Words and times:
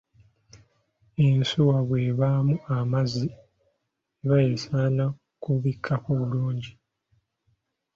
Ensuwa 1.25 1.77
bw'ebaamu 1.87 2.55
amazzi 2.77 3.25
eba 4.21 4.37
esaana 4.53 5.05
kubikkako 5.43 6.09
bulungi. 6.19 6.73